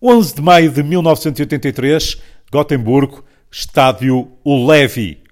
11 0.00 0.36
de 0.36 0.40
maio 0.40 0.70
de 0.70 0.80
1983, 0.80 2.22
Gotemburgo, 2.52 3.24
estádio 3.50 4.30
O 4.44 4.64
Levi. 4.64 5.24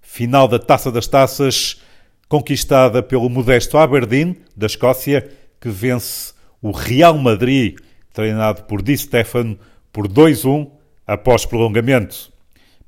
Final 0.00 0.48
da 0.48 0.58
Taça 0.58 0.90
das 0.90 1.06
Taças, 1.06 1.82
conquistada 2.26 3.02
pelo 3.02 3.28
modesto 3.28 3.76
Aberdeen, 3.76 4.34
da 4.56 4.64
Escócia, 4.64 5.28
que 5.60 5.68
vence 5.68 6.32
o 6.62 6.70
Real 6.70 7.18
Madrid, 7.18 7.76
treinado 8.10 8.62
por 8.62 8.80
Di 8.80 8.96
Stefano, 8.96 9.58
por 9.92 10.08
2-1 10.08 10.70
após 11.06 11.44
prolongamento. 11.44 12.32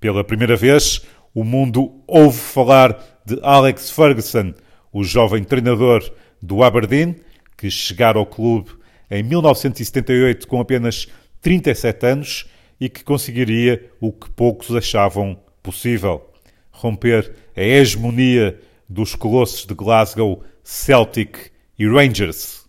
Pela 0.01 0.25
primeira 0.25 0.57
vez, 0.57 1.03
o 1.35 1.45
mundo 1.45 2.03
ouve 2.07 2.39
falar 2.39 3.21
de 3.27 3.39
Alex 3.43 3.91
Ferguson, 3.91 4.55
o 4.91 5.05
jovem 5.05 5.45
treinador 5.45 6.11
do 6.41 6.63
Aberdeen, 6.63 7.17
que 7.55 7.71
chegara 7.71 8.19
ao 8.19 8.25
clube 8.25 8.78
em 9.11 9.23
1978 9.23 10.47
com 10.47 10.61
apenas 10.61 11.07
37 11.41 12.07
anos 12.07 12.47
e 12.81 12.89
que 12.89 13.03
conseguiria 13.03 13.91
o 14.01 14.13
que 14.13 14.31
poucos 14.31 14.75
achavam 14.75 15.39
possível: 15.63 16.31
romper 16.71 17.35
a 17.57 17.61
hegemonia 17.61 18.59
dos 18.89 19.15
colossos 19.15 19.67
de 19.67 19.75
Glasgow, 19.75 20.43
Celtic 20.63 21.51
e 21.79 21.87
Rangers. 21.87 22.65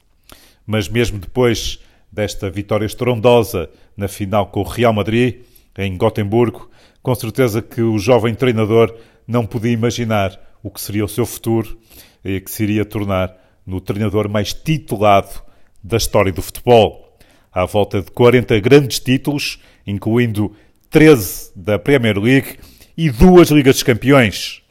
Mas 0.66 0.88
mesmo 0.88 1.20
depois 1.20 1.80
desta 2.12 2.50
vitória 2.50 2.86
estrondosa 2.86 3.70
na 3.96 4.08
final 4.08 4.48
com 4.48 4.62
o 4.62 4.64
Real 4.64 4.94
Madrid, 4.94 5.42
em 5.78 5.96
Gotemburgo, 5.98 6.70
com 7.02 7.16
certeza 7.16 7.62
que 7.62 7.82
o 7.82 7.98
jovem 7.98 8.36
treinador 8.36 8.96
não 9.28 9.46
podia 9.46 9.72
imaginar 9.72 10.40
o 10.62 10.70
que 10.70 10.82
seria 10.82 11.06
o 11.06 11.10
seu 11.10 11.26
futuro 11.26 11.80
e 12.24 12.42
que 12.42 12.52
se 12.52 12.64
iria 12.64 12.84
tornar 12.84 13.36
no 13.66 13.80
treinador 13.80 14.28
mais 14.28 14.54
titulado 14.54 15.42
da 15.84 15.98
história 15.98 16.32
do 16.32 16.42
futebol. 16.42 17.18
À 17.52 17.66
volta 17.66 18.02
de 18.02 18.12
40 18.12 18.60
grandes 18.60 19.00
títulos, 19.00 19.60
incluindo 19.86 20.56
13 20.90 21.52
da 21.56 21.80
Premier 21.80 22.18
League 22.18 22.58
e 22.98 23.10
duas 23.10 23.50
Ligas 23.50 23.76
dos 23.76 23.84
Campeões. 23.84 24.62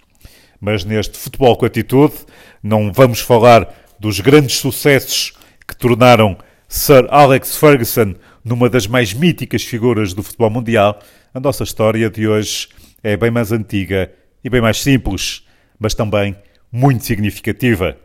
Mas 0.61 0.85
neste 0.85 1.17
futebol 1.17 1.57
com 1.57 1.67
atitude, 1.67 2.15
não 2.63 2.93
vamos 2.93 3.21
falar 3.21 3.73
dos 3.99 4.21
grandes 4.21 4.59
sucessos 4.59 5.33
que 5.67 5.77
tornaram 5.77 6.37
Sir 6.69 7.07
Alex 7.11 7.57
Ferguson 7.57 8.15
numa 8.45 8.69
das 8.69 8.87
mais 8.87 9.13
míticas 9.13 9.63
figuras 9.63 10.13
do 10.13 10.23
futebol 10.23 10.51
mundial. 10.51 11.01
A 11.33 11.41
nossa 11.41 11.65
história 11.65 12.11
de 12.11 12.27
hoje 12.27 12.69
é 13.03 13.17
bem 13.17 13.31
mais 13.31 13.53
antiga 13.53 14.13
e 14.43 14.51
bem 14.51 14.61
mais 14.61 14.81
simples, 14.81 15.45
mas 15.79 15.95
também 15.95 16.37
muito 16.71 17.05
significativa. 17.05 17.97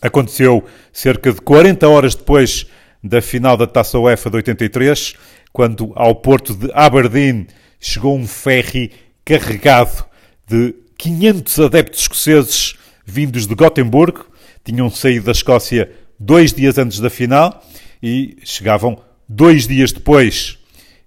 Aconteceu 0.00 0.64
cerca 0.92 1.32
de 1.32 1.40
40 1.40 1.88
horas 1.88 2.14
depois 2.14 2.66
da 3.02 3.20
final 3.20 3.56
da 3.56 3.66
Taça 3.66 3.98
UEFA 3.98 4.30
de 4.30 4.36
83, 4.36 5.14
quando 5.52 5.92
ao 5.94 6.14
porto 6.14 6.54
de 6.54 6.70
Aberdeen 6.72 7.46
chegou 7.78 8.16
um 8.16 8.26
ferry 8.26 8.92
carregado 9.24 10.04
de 10.46 10.74
500 10.96 11.60
adeptos 11.60 12.00
escoceses 12.00 12.74
vindos 13.04 13.46
de 13.46 13.54
Gotemburgo. 13.54 14.26
Tinham 14.64 14.90
saído 14.90 15.26
da 15.26 15.32
Escócia 15.32 15.90
dois 16.18 16.52
dias 16.52 16.78
antes 16.78 17.00
da 17.00 17.10
final 17.10 17.62
e 18.02 18.38
chegavam 18.44 18.98
dois 19.28 19.66
dias 19.66 19.92
depois. 19.92 20.58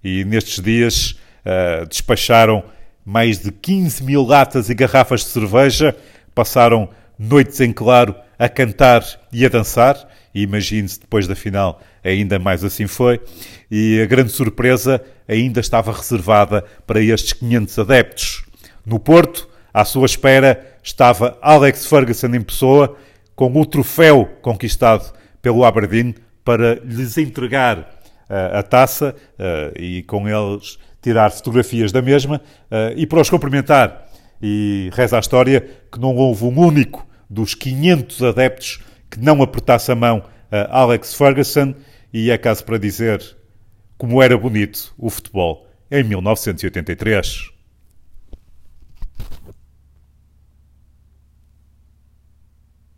E 0.02 0.24
nestes 0.24 0.62
dias 0.62 1.18
uh, 1.44 1.86
despacharam 1.86 2.62
mais 3.04 3.38
de 3.38 3.50
15 3.50 4.04
mil 4.04 4.22
latas 4.22 4.68
e 4.68 4.74
garrafas 4.74 5.22
de 5.22 5.30
cerveja, 5.30 5.96
passaram 6.34 6.90
noites 7.18 7.60
em 7.60 7.72
claro 7.72 8.14
a 8.38 8.48
cantar 8.48 9.02
e 9.32 9.44
a 9.44 9.48
dançar, 9.48 9.96
e 10.34 10.42
imagine-se 10.42 11.00
depois 11.00 11.26
da 11.26 11.34
final 11.34 11.80
ainda 12.04 12.38
mais 12.38 12.62
assim 12.62 12.86
foi, 12.86 13.20
e 13.70 14.00
a 14.00 14.06
grande 14.06 14.30
surpresa 14.30 15.02
ainda 15.26 15.60
estava 15.60 15.92
reservada 15.92 16.64
para 16.86 17.02
estes 17.02 17.32
500 17.32 17.78
adeptos. 17.80 18.44
No 18.86 18.98
Porto, 19.00 19.48
à 19.74 19.84
sua 19.84 20.06
espera, 20.06 20.78
estava 20.82 21.36
Alex 21.42 21.86
Ferguson 21.86 22.28
em 22.28 22.42
pessoa, 22.42 22.96
com 23.34 23.52
o 23.52 23.66
troféu 23.66 24.28
conquistado 24.40 25.12
pelo 25.42 25.64
Aberdeen 25.64 26.14
para 26.44 26.80
lhes 26.84 27.18
entregar 27.18 27.78
uh, 27.78 28.58
a 28.58 28.62
taça 28.62 29.14
uh, 29.38 29.78
e 29.80 30.02
com 30.04 30.28
eles 30.28 30.78
tirar 31.02 31.30
fotografias 31.30 31.92
da 31.92 32.02
mesma 32.02 32.40
uh, 32.70 32.96
e 32.96 33.06
para 33.06 33.20
os 33.20 33.30
cumprimentar. 33.30 34.06
E 34.40 34.90
reza 34.92 35.16
a 35.16 35.20
história 35.20 35.60
que 35.92 36.00
não 36.00 36.14
houve 36.16 36.44
um 36.44 36.58
único 36.58 37.07
dos 37.28 37.54
500 37.54 38.22
adeptos 38.22 38.80
que 39.10 39.20
não 39.20 39.42
apertasse 39.42 39.90
a 39.90 39.94
mão 39.94 40.24
a 40.50 40.80
Alex 40.80 41.14
Ferguson 41.14 41.74
e 42.12 42.30
é 42.30 42.38
caso 42.38 42.64
para 42.64 42.78
dizer 42.78 43.36
como 43.96 44.22
era 44.22 44.36
bonito 44.38 44.94
o 44.96 45.10
futebol 45.10 45.66
em 45.90 46.02
1983. 46.04 47.57